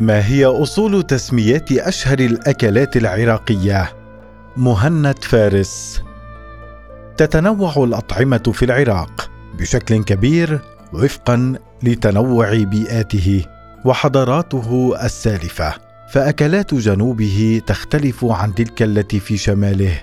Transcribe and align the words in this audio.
ما 0.00 0.26
هي 0.26 0.44
أصول 0.44 1.02
تسميات 1.02 1.72
أشهر 1.72 2.18
الأكلات 2.18 2.96
العراقية؟ 2.96 3.92
مهند 4.56 5.24
فارس. 5.24 6.02
تتنوع 7.16 7.74
الأطعمة 7.76 8.52
في 8.54 8.64
العراق 8.64 9.30
بشكل 9.58 10.04
كبير 10.04 10.60
وفقا 10.92 11.54
لتنوع 11.82 12.62
بيئاته 12.62 13.44
وحضاراته 13.84 14.94
السالفة 15.02 15.74
فأكلات 16.10 16.74
جنوبه 16.74 17.62
تختلف 17.66 18.24
عن 18.24 18.54
تلك 18.54 18.82
التي 18.82 19.20
في 19.20 19.36
شماله 19.36 20.00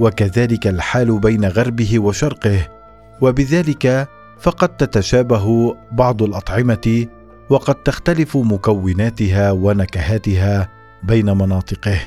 وكذلك 0.00 0.66
الحال 0.66 1.18
بين 1.20 1.44
غربه 1.44 1.98
وشرقه 1.98 2.68
وبذلك 3.20 4.08
فقد 4.40 4.68
تتشابه 4.68 5.76
بعض 5.92 6.22
الأطعمة 6.22 7.06
وقد 7.52 7.74
تختلف 7.74 8.36
مكوناتها 8.36 9.50
ونكهاتها 9.50 10.68
بين 11.02 11.26
مناطقه. 11.38 11.98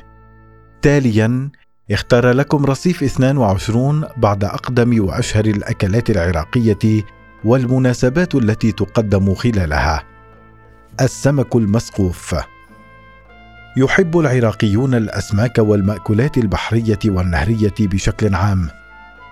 تاليا 0.82 1.50
اختار 1.92 2.32
لكم 2.32 2.66
رصيف 2.66 3.04
22 3.04 4.04
بعد 4.18 4.44
أقدم 4.44 5.06
وأشهر 5.06 5.46
الأكلات 5.46 6.10
العراقية 6.10 7.04
والمناسبات 7.44 8.36
التي 8.36 8.72
تقدم 8.72 9.34
خلالها. 9.34 10.04
السمك 11.02 11.56
المسقوف. 11.56 12.36
يحب 13.78 14.20
العراقيون 14.20 14.96
الأسماك 14.96 15.58
والمأكولات 15.58 16.38
البحرية 16.38 17.00
والنهرية 17.06 17.74
بشكل 17.80 18.36
عام. 18.36 18.70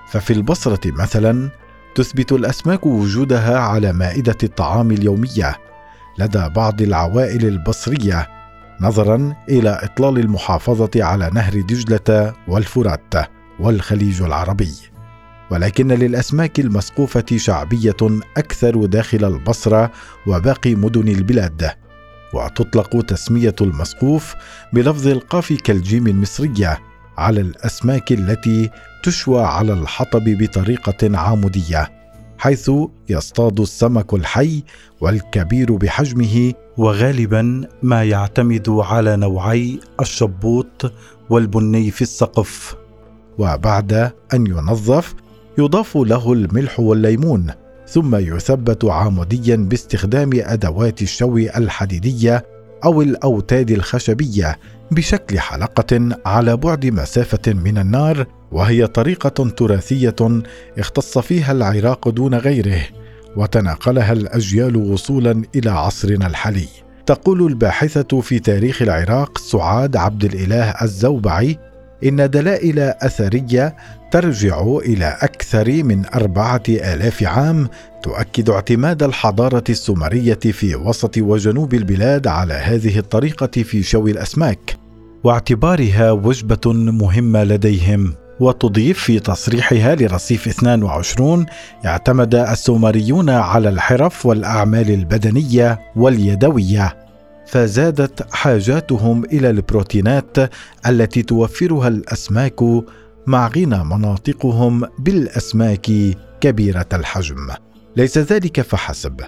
ففي 0.09 0.33
البصرة 0.33 0.91
مثلا 0.91 1.49
تثبت 1.95 2.31
الأسماك 2.31 2.85
وجودها 2.85 3.59
على 3.59 3.93
مائدة 3.93 4.37
الطعام 4.43 4.91
اليومية. 4.91 5.72
لدى 6.19 6.49
بعض 6.49 6.81
العوائل 6.81 7.45
البصرية 7.45 8.27
نظرا 8.81 9.35
إلى 9.49 9.79
إطلال 9.83 10.17
المحافظة 10.19 10.91
على 10.95 11.29
نهر 11.33 11.61
دجلة 11.61 12.33
والفرات 12.47 13.13
والخليج 13.59 14.21
العربي. 14.21 14.71
ولكن 15.51 15.87
للأسماك 15.87 16.59
المسقوفة 16.59 17.25
شعبية 17.35 17.95
أكثر 18.37 18.85
داخل 18.85 19.25
البصرة 19.25 19.91
وباقي 20.27 20.75
مدن 20.75 21.07
البلاد 21.07 21.71
وتطلق 22.33 23.01
تسمية 23.05 23.55
المسقوف 23.61 24.35
بلفظ 24.73 25.07
القاف 25.07 25.53
كالجيم 25.53 26.07
المصريه 26.07 26.79
على 27.17 27.41
الأسماك 27.41 28.11
التي 28.11 28.69
تشوى 29.03 29.43
على 29.43 29.73
الحطب 29.73 30.23
بطريقة 30.25 31.17
عاموديه 31.17 32.02
حيث 32.43 32.71
يصطاد 33.09 33.59
السمك 33.59 34.13
الحي 34.13 34.63
والكبير 35.01 35.75
بحجمه 35.75 36.53
وغالبا 36.77 37.67
ما 37.83 38.03
يعتمد 38.03 38.69
على 38.69 39.15
نوعي 39.15 39.79
الشبوط 40.01 40.91
والبني 41.29 41.91
في 41.91 42.01
السقف. 42.01 42.75
وبعد 43.37 43.93
أن 44.33 44.47
ينظف 44.47 45.15
يضاف 45.57 45.97
له 45.97 46.33
الملح 46.33 46.79
والليمون 46.79 47.51
ثم 47.87 48.15
يثبت 48.15 48.85
عاموديا 48.85 49.55
باستخدام 49.55 50.29
أدوات 50.33 51.01
الشوي 51.01 51.57
الحديدية 51.57 52.45
أو 52.85 53.01
الأوتاد 53.01 53.71
الخشبية 53.71 54.59
بشكل 54.91 55.39
حلقة 55.39 56.17
على 56.25 56.57
بعد 56.57 56.85
مسافة 56.85 57.53
من 57.53 57.77
النار 57.77 58.25
وهي 58.53 58.87
طريقة 58.87 59.49
تراثية 59.49 60.15
اختص 60.79 61.17
فيها 61.17 61.51
العراق 61.51 62.09
دون 62.09 62.35
غيره 62.35 62.81
وتناقلها 63.37 64.13
الأجيال 64.13 64.75
وصولا 64.75 65.43
إلى 65.55 65.69
عصرنا 65.69 66.27
الحالي. 66.27 66.67
تقول 67.05 67.47
الباحثة 67.47 68.21
في 68.21 68.39
تاريخ 68.39 68.81
العراق 68.81 69.37
سعاد 69.37 69.95
عبد 69.95 70.23
الإله 70.23 70.69
الزوبعي 70.81 71.57
إن 72.03 72.29
دلائل 72.29 72.79
أثرية 72.79 73.75
ترجع 74.11 74.61
إلى 74.61 75.17
أكثر 75.21 75.83
من 75.83 76.05
أربعة 76.05 76.63
آلاف 76.69 77.23
عام 77.23 77.67
تؤكد 78.03 78.49
اعتماد 78.49 79.03
الحضارة 79.03 79.63
السومرية 79.69 80.39
في 80.39 80.75
وسط 80.75 81.17
وجنوب 81.17 81.73
البلاد 81.73 82.27
على 82.27 82.53
هذه 82.53 82.99
الطريقة 82.99 83.63
في 83.63 83.83
شوي 83.83 84.11
الأسماك 84.11 84.77
واعتبارها 85.23 86.11
وجبة 86.11 86.73
مهمة 86.73 87.43
لديهم. 87.43 88.22
وتضيف 88.43 88.99
في 88.99 89.19
تصريحها 89.19 89.95
لرصيف 89.95 90.47
22 90.47 91.45
اعتمد 91.85 92.35
السومريون 92.35 93.29
على 93.29 93.69
الحرف 93.69 94.25
والأعمال 94.25 94.91
البدنية 94.91 95.79
واليدوية. 95.95 96.97
فزادت 97.47 98.33
حاجاتهم 98.33 99.25
إلى 99.25 99.49
البروتينات 99.49 100.37
التي 100.87 101.21
توفرها 101.21 101.87
الأسماك 101.87 102.61
مع 103.27 103.47
غنى 103.47 103.83
مناطقهم 103.83 104.83
بالأسماك 104.99 105.91
كبيرة 106.41 106.87
الحجم. 106.93 107.47
ليس 107.95 108.17
ذلك 108.17 108.61
فحسب 108.61 109.21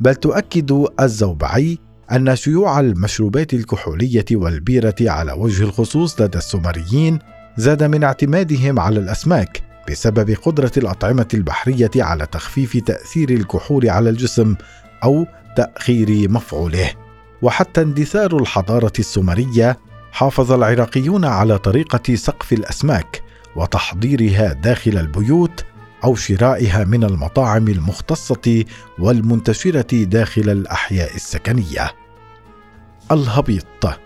بل 0.00 0.14
تؤكد 0.14 0.86
الزوبعي 1.00 1.78
أن 2.12 2.36
شيوع 2.36 2.80
المشروبات 2.80 3.54
الكحولية 3.54 4.24
والبيرة 4.32 4.94
على 5.00 5.32
وجه 5.32 5.62
الخصوص 5.62 6.20
لدى 6.20 6.38
السومريين 6.38 7.18
زاد 7.56 7.82
من 7.82 8.04
اعتمادهم 8.04 8.80
على 8.80 9.00
الأسماك 9.00 9.62
بسبب 9.90 10.30
قدرة 10.30 10.72
الأطعمة 10.76 11.28
البحرية 11.34 11.90
على 11.96 12.26
تخفيف 12.26 12.76
تأثير 12.76 13.30
الكحول 13.30 13.90
على 13.90 14.10
الجسم 14.10 14.54
أو 15.04 15.26
تأخير 15.56 16.30
مفعوله. 16.30 16.90
وحتى 17.42 17.82
اندثار 17.82 18.36
الحضارة 18.36 18.92
السومرية 18.98 19.78
حافظ 20.12 20.52
العراقيون 20.52 21.24
على 21.24 21.58
طريقة 21.58 22.14
سقف 22.14 22.52
الأسماك 22.52 23.22
وتحضيرها 23.56 24.52
داخل 24.52 24.98
البيوت 24.98 25.64
أو 26.04 26.14
شرائها 26.14 26.84
من 26.84 27.04
المطاعم 27.04 27.68
المختصة 27.68 28.64
والمنتشرة 28.98 30.04
داخل 30.04 30.50
الأحياء 30.50 31.14
السكنية. 31.14 31.92
الهبيط 33.12 33.98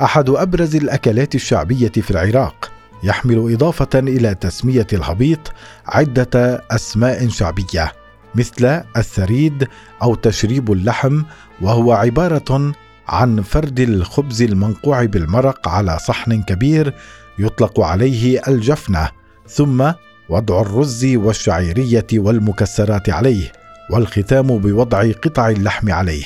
أحد 0.00 0.30
أبرز 0.30 0.76
الأكلات 0.76 1.34
الشعبية 1.34 1.88
في 1.88 2.10
العراق. 2.10 2.75
يحمل 3.06 3.52
إضافة 3.52 3.88
إلى 3.94 4.34
تسمية 4.34 4.86
الهبيط 4.92 5.52
عدة 5.86 6.64
أسماء 6.70 7.28
شعبية 7.28 7.92
مثل 8.34 8.82
الثريد 8.96 9.68
أو 10.02 10.14
تشريب 10.14 10.72
اللحم 10.72 11.22
وهو 11.60 11.92
عبارة 11.92 12.72
عن 13.08 13.42
فرد 13.42 13.80
الخبز 13.80 14.42
المنقوع 14.42 15.04
بالمرق 15.04 15.68
على 15.68 15.98
صحن 15.98 16.42
كبير 16.42 16.94
يطلق 17.38 17.80
عليه 17.80 18.42
الجفنة 18.48 19.10
ثم 19.48 19.92
وضع 20.28 20.60
الرز 20.60 21.04
والشعيرية 21.04 22.06
والمكسرات 22.14 23.10
عليه 23.10 23.52
والختام 23.90 24.58
بوضع 24.58 25.12
قطع 25.12 25.48
اللحم 25.48 25.92
عليه. 25.92 26.24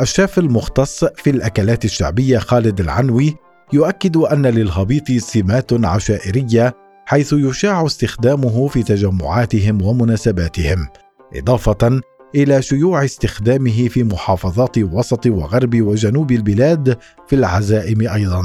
الشاف 0.00 0.38
المختص 0.38 1.04
في 1.04 1.30
الأكلات 1.30 1.84
الشعبية 1.84 2.38
خالد 2.38 2.80
العنوي 2.80 3.36
يؤكد 3.72 4.16
أن 4.16 4.46
للهبيط 4.46 5.12
سمات 5.12 5.84
عشائرية 5.84 6.74
حيث 7.06 7.32
يشاع 7.32 7.86
استخدامه 7.86 8.68
في 8.68 8.82
تجمعاتهم 8.82 9.82
ومناسباتهم 9.82 10.88
إضافة 11.36 12.00
إلى 12.34 12.62
شيوع 12.62 13.04
استخدامه 13.04 13.88
في 13.88 14.04
محافظات 14.04 14.78
وسط 14.78 15.26
وغرب 15.26 15.80
وجنوب 15.80 16.32
البلاد 16.32 16.98
في 17.26 17.36
العزائم 17.36 18.08
أيضا. 18.08 18.42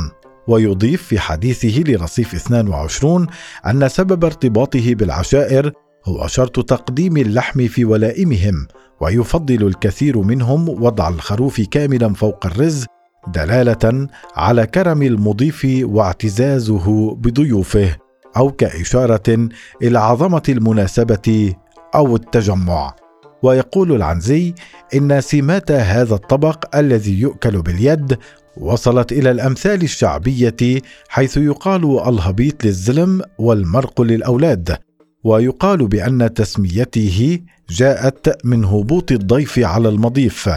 ويضيف 0.47 1.03
في 1.03 1.19
حديثه 1.19 1.83
لرصيف 1.91 2.35
22 2.35 3.27
أن 3.65 3.89
سبب 3.89 4.25
ارتباطه 4.25 4.95
بالعشائر 4.95 5.71
هو 6.05 6.27
شرط 6.27 6.59
تقديم 6.69 7.17
اللحم 7.17 7.67
في 7.67 7.85
ولائمهم 7.85 8.67
ويفضل 9.01 9.67
الكثير 9.67 10.17
منهم 10.17 10.69
وضع 10.69 11.09
الخروف 11.09 11.61
كاملا 11.61 12.13
فوق 12.13 12.45
الرز 12.45 12.85
دلالة 13.33 14.07
على 14.35 14.65
كرم 14.65 15.01
المضيف 15.01 15.67
واعتزازه 15.83 17.15
بضيوفه 17.15 17.95
أو 18.37 18.51
كإشارة 18.51 19.49
إلى 19.81 19.99
عظمة 19.99 20.43
المناسبة 20.49 21.53
أو 21.95 22.15
التجمع. 22.15 22.95
ويقول 23.43 23.95
العنزي 23.95 24.53
إن 24.95 25.21
سمات 25.21 25.71
هذا 25.71 26.15
الطبق 26.15 26.75
الذي 26.75 27.19
يؤكل 27.19 27.61
باليد 27.61 28.17
وصلت 28.57 29.11
إلى 29.11 29.31
الأمثال 29.31 29.83
الشعبية 29.83 30.81
حيث 31.09 31.37
يقال 31.37 32.09
الهبيط 32.09 32.65
للزلم 32.65 33.21
والمرق 33.37 34.01
للأولاد 34.01 34.77
ويقال 35.23 35.87
بأن 35.87 36.33
تسميته 36.33 37.39
جاءت 37.69 38.45
من 38.45 38.65
هبوط 38.65 39.11
الضيف 39.11 39.59
على 39.59 39.89
المضيف 39.89 40.49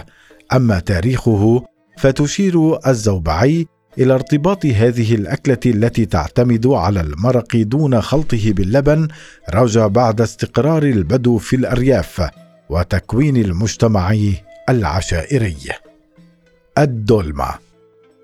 أما 0.52 0.80
تاريخه 0.80 1.64
فتشير 2.00 2.88
الزوبعي 2.88 3.66
إلى 3.98 4.14
ارتباط 4.14 4.66
هذه 4.66 5.14
الأكلة 5.14 5.58
التي 5.66 6.06
تعتمد 6.06 6.66
على 6.66 7.00
المرق 7.00 7.56
دون 7.56 8.00
خلطه 8.00 8.52
باللبن 8.52 9.08
رجع 9.54 9.86
بعد 9.86 10.20
استقرار 10.20 10.82
البدو 10.82 11.38
في 11.38 11.56
الأرياف 11.56 12.30
وتكوين 12.70 13.36
المجتمع 13.36 14.16
العشائري. 14.68 15.56
الدولمة. 16.78 17.48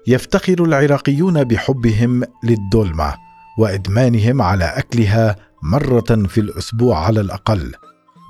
يفتخر 0.07 0.65
العراقيون 0.65 1.45
بحبهم 1.45 2.23
للدولمة 2.45 3.15
وإدمانهم 3.59 4.43
على 4.43 4.65
أكلها 4.65 5.37
مرة 5.63 6.27
في 6.29 6.41
الأسبوع 6.41 7.07
على 7.07 7.21
الأقل. 7.21 7.73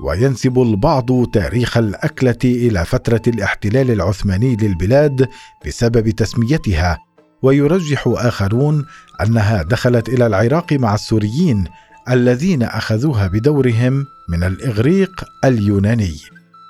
وينسب 0.05 0.59
البعض 0.59 1.27
تاريخ 1.27 1.77
الأكلة 1.77 2.39
إلى 2.45 2.85
فترة 2.85 3.23
الاحتلال 3.27 3.91
العثماني 3.91 4.57
للبلاد 4.57 5.29
بسبب 5.67 6.11
تسميتها. 6.11 6.99
ويرجح 7.43 8.05
آخرون 8.07 8.85
أنها 9.23 9.63
دخلت 9.63 10.09
إلى 10.09 10.27
العراق 10.27 10.73
مع 10.73 10.95
السوريين 10.95 11.65
الذين 12.11 12.63
أخذوها 12.63 13.27
بدورهم 13.27 14.07
من 14.29 14.45
الإغريق 14.45 15.25
اليوناني. 15.45 16.17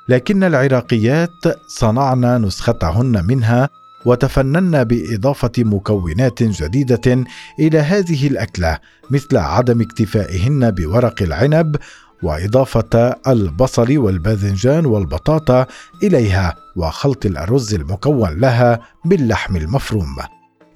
لكن 0.09 0.45
العراقيات 0.45 1.45
صنعن 1.69 2.43
نسختهن 2.43 3.25
منها 3.27 3.69
وتفنن 4.07 4.85
بإضافة 4.85 5.53
مكونات 5.59 6.43
جديدة 6.43 7.25
إلى 7.59 7.79
هذه 7.79 8.27
الأكلة 8.27 8.79
مثل 9.11 9.37
عدم 9.37 9.81
اكتفائهن 9.81 10.71
بورق 10.71 11.23
العنب 11.23 11.77
وإضافة 12.23 13.17
البصل 13.27 13.99
والباذنجان 13.99 14.87
والبطاطا 14.87 15.67
إليها 16.03 16.57
وخلط 16.77 17.27
الأرز 17.27 17.75
المكون 17.75 18.41
لها 18.41 18.81
باللحم 19.05 19.57
المفروم. 19.57 20.17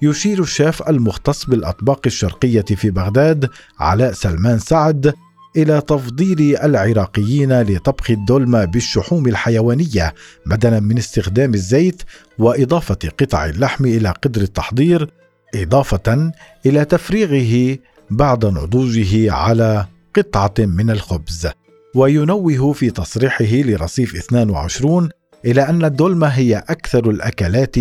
يشير 0.01 0.41
الشاف 0.41 0.89
المختص 0.89 1.45
بالأطباق 1.45 1.99
الشرقية 2.05 2.61
في 2.61 2.89
بغداد 2.89 3.49
علاء 3.79 4.11
سلمان 4.11 4.59
سعد 4.59 5.13
إلى 5.57 5.81
تفضيل 5.81 6.57
العراقيين 6.63 7.61
لطبخ 7.61 8.11
الدولمة 8.11 8.65
بالشحوم 8.65 9.27
الحيوانية 9.27 10.13
بدلا 10.45 10.79
من 10.79 10.97
استخدام 10.97 11.53
الزيت 11.53 12.03
وإضافة 12.39 12.97
قطع 13.19 13.45
اللحم 13.45 13.85
إلى 13.85 14.09
قدر 14.09 14.41
التحضير 14.41 15.09
إضافة 15.55 16.31
إلى 16.65 16.85
تفريغه 16.85 17.77
بعد 18.09 18.45
نضوجه 18.45 19.33
على 19.33 19.85
قطعة 20.15 20.53
من 20.59 20.89
الخبز 20.89 21.47
وينوه 21.95 22.73
في 22.73 22.89
تصريحه 22.89 23.45
لرصيف 23.45 24.15
22 24.15 25.09
إلى 25.45 25.61
أن 25.69 25.85
الدولمة 25.85 26.27
هي 26.27 26.57
أكثر 26.57 27.09
الأكلات 27.09 27.75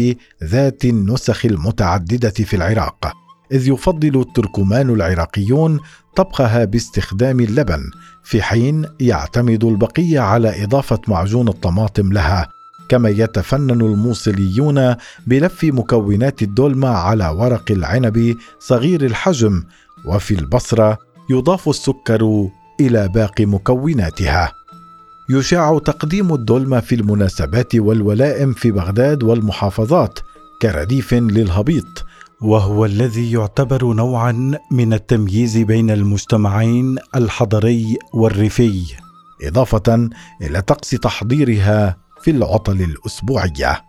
ذات 0.44 0.84
النسخ 0.84 1.46
المتعددة 1.46 2.30
في 2.30 2.56
العراق 2.56 3.12
إذ 3.52 3.68
يفضل 3.68 4.20
التركمان 4.20 4.90
العراقيون 4.90 5.80
طبخها 6.16 6.64
باستخدام 6.64 7.40
اللبن 7.40 7.90
في 8.24 8.42
حين 8.42 8.86
يعتمد 9.00 9.64
البقية 9.64 10.20
على 10.20 10.64
إضافة 10.64 11.00
معجون 11.08 11.48
الطماطم 11.48 12.12
لها 12.12 12.48
كما 12.88 13.08
يتفنن 13.08 13.80
الموصليون 13.80 14.94
بلف 15.26 15.64
مكونات 15.64 16.42
الدولمة 16.42 16.88
على 16.88 17.28
ورق 17.28 17.70
العنب 17.70 18.36
صغير 18.60 19.04
الحجم 19.04 19.64
وفي 20.04 20.34
البصرة 20.34 20.98
يضاف 21.30 21.68
السكر 21.68 22.48
إلى 22.80 23.08
باقي 23.08 23.46
مكوناتها. 23.46 24.52
يشاع 25.30 25.78
تقديم 25.78 26.34
الدولمة 26.34 26.80
في 26.80 26.94
المناسبات 26.94 27.74
والولائم 27.74 28.52
في 28.52 28.70
بغداد 28.70 29.22
والمحافظات 29.22 30.18
كرديف 30.62 31.14
للهبيط 31.14 32.04
وهو 32.40 32.84
الذي 32.84 33.32
يعتبر 33.32 33.92
نوعا 33.92 34.58
من 34.70 34.92
التمييز 34.92 35.58
بين 35.58 35.90
المجتمعين 35.90 36.96
الحضري 37.16 37.96
والريفي 38.12 38.82
إضافة 39.42 40.08
إلى 40.42 40.62
طقس 40.62 40.90
تحضيرها 40.90 41.96
في 42.22 42.30
العطل 42.30 42.80
الأسبوعية. 42.80 43.82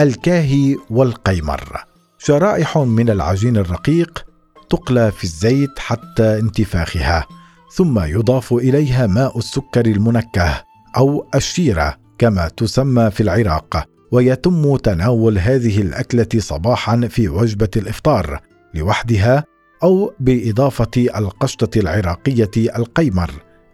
الكاهي 0.00 0.76
والقيمر. 0.90 1.84
شرائح 2.18 2.78
من 2.78 3.10
العجين 3.10 3.56
الرقيق 3.56 4.29
تقلى 4.70 5.12
في 5.12 5.24
الزيت 5.24 5.78
حتى 5.78 6.38
انتفاخها 6.38 7.26
ثم 7.74 7.98
يضاف 8.00 8.52
إليها 8.52 9.06
ماء 9.06 9.38
السكر 9.38 9.86
المنكه 9.86 10.64
أو 10.96 11.26
الشيرة 11.34 11.96
كما 12.18 12.48
تسمى 12.48 13.10
في 13.10 13.22
العراق 13.22 13.84
ويتم 14.12 14.76
تناول 14.76 15.38
هذه 15.38 15.80
الأكلة 15.80 16.28
صباحا 16.38 17.08
في 17.10 17.28
وجبة 17.28 17.68
الإفطار 17.76 18.40
لوحدها 18.74 19.44
أو 19.82 20.12
بإضافة 20.20 20.90
القشطة 20.96 21.78
العراقية 21.78 22.50
القيمر 22.56 23.30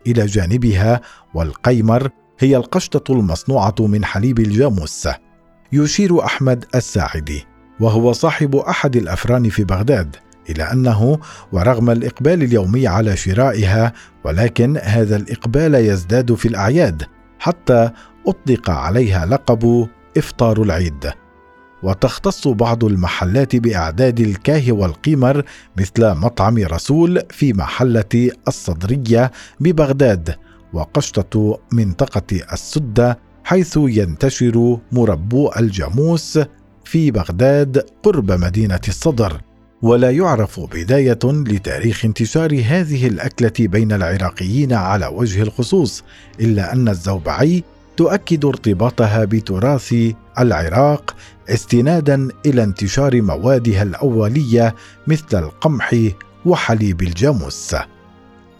إلى 0.06 0.26
جانبها 0.26 1.00
والقيمر 1.34 2.10
هي 2.38 2.56
القشطة 2.56 3.12
المصنوعة 3.12 3.74
من 3.80 4.04
حليب 4.04 4.38
الجاموس. 4.38 5.08
يشير 5.72 6.24
أحمد 6.24 6.64
الساعدي 6.74 7.44
وهو 7.80 8.12
صاحب 8.12 8.56
أحد 8.56 8.96
الأفران 8.96 9.48
في 9.48 9.64
بغداد. 9.64 10.16
إلى 10.50 10.62
أنه 10.62 11.18
ورغم 11.52 11.90
الإقبال 11.90 12.42
اليومي 12.42 12.86
على 12.86 13.16
شرائها 13.16 13.92
ولكن 14.24 14.76
هذا 14.82 15.16
الإقبال 15.16 15.74
يزداد 15.74 16.34
في 16.34 16.48
الأعياد 16.48 17.02
حتى 17.38 17.90
أطلق 18.26 18.70
عليها 18.70 19.26
لقب 19.26 19.88
إفطار 20.16 20.62
العيد. 20.62 21.12
وتختص 21.82 22.48
بعض 22.48 22.84
المحلات 22.84 23.56
بأعداد 23.56 24.20
الكاه 24.20 24.72
والقمر 24.72 25.44
مثل 25.76 26.14
مطعم 26.14 26.58
رسول 26.58 27.22
في 27.30 27.52
محلة 27.52 28.30
الصدرية 28.48 29.30
ببغداد 29.60 30.34
وقشطة 30.72 31.58
منطقة 31.72 32.40
السدة 32.52 33.18
حيث 33.44 33.78
ينتشر 33.82 34.78
مربو 34.92 35.50
الجاموس 35.58 36.38
في 36.84 37.10
بغداد 37.10 37.86
قرب 38.02 38.32
مدينة 38.32 38.80
الصدر. 38.88 39.40
ولا 39.82 40.10
يعرف 40.10 40.60
بداية 40.60 41.18
لتاريخ 41.24 42.04
انتشار 42.04 42.62
هذه 42.66 43.06
الأكلة 43.06 43.52
بين 43.60 43.92
العراقيين 43.92 44.72
على 44.72 45.06
وجه 45.06 45.42
الخصوص 45.42 46.04
إلا 46.40 46.72
أن 46.72 46.88
الزوبعي 46.88 47.64
تؤكد 47.96 48.44
ارتباطها 48.44 49.24
بتراث 49.24 49.94
العراق 50.38 51.16
استنادا 51.48 52.28
إلى 52.46 52.62
انتشار 52.62 53.22
موادها 53.22 53.82
الأولية 53.82 54.74
مثل 55.06 55.38
القمح 55.38 55.94
وحليب 56.46 57.02
الجاموس. 57.02 57.76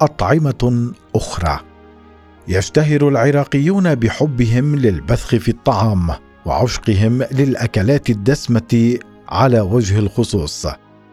أطعمة 0.00 0.92
أخرى. 1.14 1.60
يشتهر 2.48 3.08
العراقيون 3.08 3.94
بحبهم 3.94 4.76
للبثخ 4.76 5.36
في 5.36 5.48
الطعام 5.48 6.10
وعشقهم 6.46 7.22
للأكلات 7.22 8.10
الدسمة 8.10 8.98
على 9.28 9.60
وجه 9.60 9.98
الخصوص. 9.98 10.66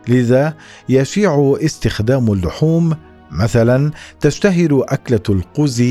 لذا 0.07 0.53
يشيع 0.89 1.55
استخدام 1.61 2.31
اللحوم 2.33 2.95
مثلا 3.31 3.91
تشتهر 4.19 4.85
أكلة 4.87 5.23
القوز 5.29 5.83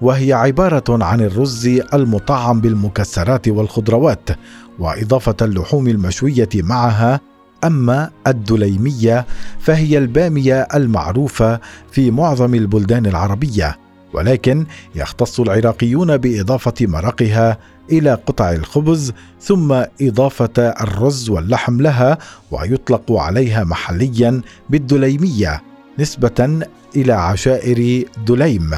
وهي 0.00 0.32
عبارة 0.32 1.04
عن 1.04 1.20
الرز 1.20 1.66
المطعم 1.94 2.60
بالمكسرات 2.60 3.48
والخضروات 3.48 4.30
وإضافة 4.78 5.36
اللحوم 5.42 5.88
المشوية 5.88 6.48
معها 6.54 7.20
أما 7.64 8.10
الدليمية 8.26 9.26
فهي 9.60 9.98
البامية 9.98 10.68
المعروفة 10.74 11.60
في 11.92 12.10
معظم 12.10 12.54
البلدان 12.54 13.06
العربية. 13.06 13.78
ولكن 14.12 14.66
يختص 14.94 15.40
العراقيون 15.40 16.16
بإضافة 16.16 16.74
مرقها 16.80 17.58
إلى 17.92 18.14
قطع 18.14 18.52
الخبز 18.52 19.12
ثم 19.40 19.82
إضافة 20.02 20.58
الرز 20.58 21.30
واللحم 21.30 21.80
لها 21.80 22.18
ويطلق 22.50 23.12
عليها 23.12 23.64
محليا 23.64 24.40
بالدليمية 24.70 25.62
نسبة 25.98 26.60
إلى 26.96 27.12
عشائر 27.12 28.04
دليم 28.26 28.70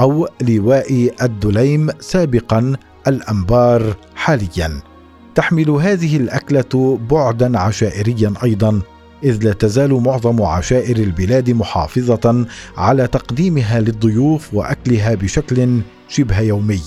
أو 0.00 0.28
لواء 0.40 1.10
الدليم 1.22 1.90
سابقا 2.00 2.76
الأنبار 3.08 3.96
حاليا. 4.14 4.80
تحمل 5.34 5.70
هذه 5.70 6.16
الأكلة 6.16 6.98
بعدا 7.10 7.58
عشائريا 7.58 8.34
أيضا. 8.44 8.80
إذ 9.24 9.44
لا 9.44 9.52
تزال 9.52 9.92
معظم 9.92 10.42
عشائر 10.42 10.96
البلاد 10.96 11.50
محافظة 11.50 12.46
على 12.76 13.06
تقديمها 13.06 13.80
للضيوف 13.80 14.54
وأكلها 14.54 15.14
بشكل 15.14 15.80
شبه 16.08 16.40
يومي. 16.40 16.82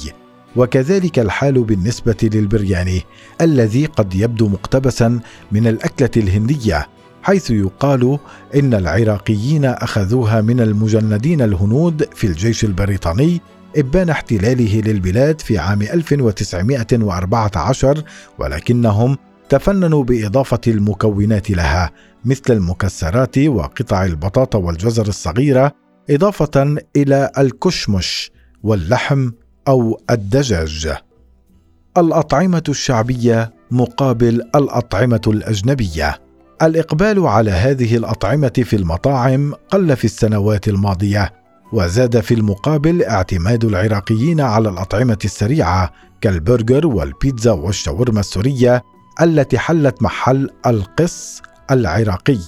وكذلك 0.55 1.19
الحال 1.19 1.63
بالنسبة 1.63 2.17
للبرياني 2.23 3.01
الذي 3.41 3.85
قد 3.85 4.15
يبدو 4.15 4.47
مقتبسا 4.47 5.19
من 5.51 5.67
الأكلة 5.67 6.09
الهندية 6.17 6.87
حيث 7.23 7.51
يقال 7.51 8.19
إن 8.55 8.73
العراقيين 8.73 9.65
أخذوها 9.65 10.41
من 10.41 10.59
المجندين 10.59 11.41
الهنود 11.41 12.07
في 12.15 12.27
الجيش 12.27 12.63
البريطاني 12.63 13.41
إبان 13.77 14.09
احتلاله 14.09 14.81
للبلاد 14.81 15.41
في 15.41 15.57
عام 15.57 15.81
1914 15.81 18.03
ولكنهم 18.39 19.17
تفننوا 19.53 20.03
بإضافة 20.03 20.61
المكونات 20.67 21.51
لها 21.51 21.91
مثل 22.25 22.43
المكسرات 22.49 23.37
وقطع 23.37 24.05
البطاطا 24.05 24.59
والجزر 24.59 25.07
الصغيرة 25.07 25.71
إضافة 26.09 26.77
إلى 26.95 27.31
الكشمش 27.37 28.31
واللحم 28.63 29.31
أو 29.67 30.01
الدجاج. 30.09 30.93
الأطعمة 31.97 32.63
الشعبية 32.69 33.53
مقابل 33.71 34.41
الأطعمة 34.55 35.21
الأجنبية. 35.27 36.19
الإقبال 36.61 37.27
على 37.27 37.51
هذه 37.51 37.97
الأطعمة 37.97 38.63
في 38.63 38.75
المطاعم 38.75 39.53
قل 39.69 39.95
في 39.95 40.05
السنوات 40.05 40.67
الماضية 40.67 41.33
وزاد 41.73 42.19
في 42.19 42.33
المقابل 42.33 43.03
اعتماد 43.03 43.65
العراقيين 43.65 44.41
على 44.41 44.69
الأطعمة 44.69 45.19
السريعة 45.25 45.91
كالبرجر 46.21 46.87
والبيتزا 46.87 47.51
والشاورما 47.51 48.19
السورية 48.19 48.92
التي 49.21 49.57
حلت 49.57 50.03
محل 50.03 50.49
القص 50.65 51.41
العراقي. 51.71 52.39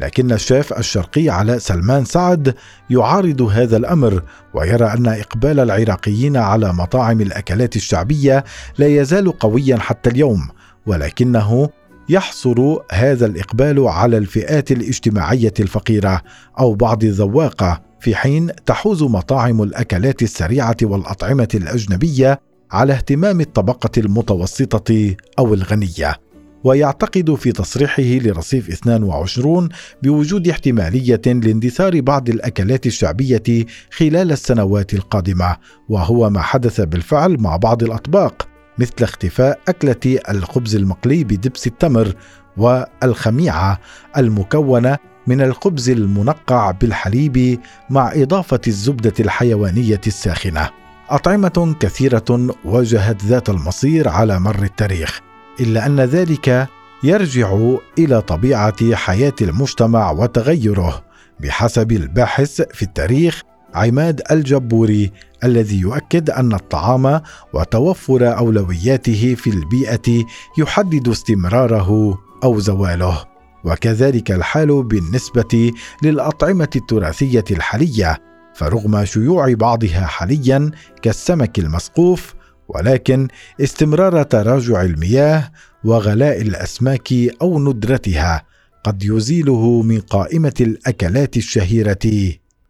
لكن 0.00 0.32
الشيف 0.32 0.72
الشرقي 0.72 1.28
علاء 1.28 1.58
سلمان 1.58 2.04
سعد 2.04 2.54
يعارض 2.90 3.42
هذا 3.42 3.76
الأمر 3.76 4.22
ويرى 4.54 4.84
أن 4.84 5.06
إقبال 5.06 5.60
العراقيين 5.60 6.36
على 6.36 6.72
مطاعم 6.72 7.20
الأكلات 7.20 7.76
الشعبية 7.76 8.44
لا 8.78 8.86
يزال 8.86 9.38
قويا 9.38 9.76
حتى 9.76 10.10
اليوم 10.10 10.48
ولكنه 10.86 11.68
يحصر 12.08 12.78
هذا 12.92 13.26
الإقبال 13.26 13.88
على 13.88 14.18
الفئات 14.18 14.72
الاجتماعية 14.72 15.54
الفقيرة 15.60 16.22
أو 16.58 16.74
بعض 16.74 17.04
الذواقه 17.04 17.82
في 18.00 18.16
حين 18.16 18.50
تحوز 18.66 19.02
مطاعم 19.02 19.62
الأكلات 19.62 20.22
السريعة 20.22 20.76
والأطعمة 20.82 21.48
الأجنبية 21.54 22.40
على 22.70 22.92
اهتمام 22.92 23.40
الطبقة 23.40 23.90
المتوسطة 23.98 25.14
أو 25.38 25.54
الغنية 25.54 26.16
ويعتقد 26.64 27.34
في 27.34 27.52
تصريحه 27.52 28.02
لرصيف 28.02 28.68
22 28.68 29.68
بوجود 30.02 30.48
احتمالية 30.48 31.20
لاندثار 31.26 32.00
بعض 32.00 32.28
الأكلات 32.28 32.86
الشعبية 32.86 33.66
خلال 33.90 34.32
السنوات 34.32 34.94
القادمة 34.94 35.56
وهو 35.88 36.30
ما 36.30 36.40
حدث 36.40 36.80
بالفعل 36.80 37.36
مع 37.40 37.56
بعض 37.56 37.82
الأطباق 37.82 38.48
مثل 38.78 38.94
اختفاء 39.02 39.60
أكلة 39.68 40.18
الخبز 40.30 40.76
المقلي 40.76 41.24
بدبس 41.24 41.66
التمر 41.66 42.14
والخميعة 42.56 43.80
المكونة 44.16 44.98
من 45.26 45.40
الخبز 45.40 45.90
المنقع 45.90 46.70
بالحليب 46.70 47.60
مع 47.90 48.12
إضافة 48.14 48.60
الزبدة 48.66 49.14
الحيوانية 49.20 50.00
الساخنة. 50.06 50.85
أطعمة 51.10 51.76
كثيرة 51.80 52.54
واجهت 52.64 53.24
ذات 53.24 53.50
المصير 53.50 54.08
على 54.08 54.40
مر 54.40 54.62
التاريخ 54.62 55.20
إلا 55.60 55.86
أن 55.86 56.00
ذلك 56.00 56.68
يرجع 57.02 57.58
إلى 57.98 58.20
طبيعة 58.20 58.94
حياة 58.94 59.32
المجتمع 59.42 60.10
وتغيره 60.10 61.04
بحسب 61.40 61.92
الباحث 61.92 62.62
في 62.62 62.82
التاريخ 62.82 63.42
عماد 63.74 64.22
الجبوري 64.30 65.12
الذي 65.44 65.80
يؤكد 65.80 66.30
أن 66.30 66.52
الطعام 66.52 67.20
وتوفر 67.52 68.38
أولوياته 68.38 69.34
في 69.34 69.50
البيئة 69.50 70.24
يحدد 70.58 71.08
استمراره 71.08 72.18
أو 72.44 72.58
زواله 72.58 73.24
وكذلك 73.64 74.30
الحال 74.30 74.82
بالنسبة 74.82 75.72
للأطعمة 76.02 76.68
التراثية 76.76 77.44
الحالية 77.50 78.18
فرغم 78.56 79.04
شيوع 79.04 79.54
بعضها 79.54 80.06
حاليا 80.06 80.70
كالسمك 81.02 81.58
المسقوف 81.58 82.34
ولكن 82.68 83.28
استمرار 83.60 84.22
تراجع 84.22 84.82
المياه 84.82 85.52
وغلاء 85.84 86.40
الأسماك 86.42 87.12
أو 87.42 87.58
ندرتها 87.58 88.42
قد 88.84 89.02
يزيله 89.02 89.82
من 89.82 90.00
قائمة 90.00 90.54
الأكلات 90.60 91.36
الشهيرة 91.36 91.98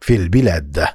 في 0.01 0.17
البلاد. 0.17 0.87